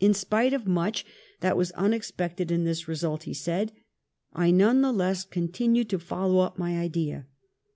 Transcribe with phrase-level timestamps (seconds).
[0.00, 1.04] ^'In spite of much
[1.40, 3.72] that was unexpected in this result," he said,
[4.32, 7.26] "I none the less continued to follow up my idea.